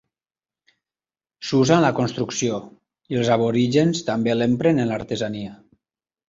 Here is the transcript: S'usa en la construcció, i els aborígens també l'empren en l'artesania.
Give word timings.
S'usa 1.49 1.75
en 1.75 1.83
la 1.85 1.91
construcció, 1.99 2.57
i 3.15 3.19
els 3.21 3.29
aborígens 3.37 4.01
també 4.09 4.35
l'empren 4.39 4.83
en 4.87 4.91
l'artesania. 4.95 5.55